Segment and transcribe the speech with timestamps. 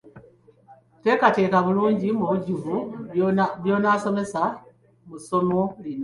[1.01, 2.75] Teekateeka bulungi mu bujjuvu
[3.63, 4.41] by'onaabasomesa
[5.07, 5.99] mu ssomo lino.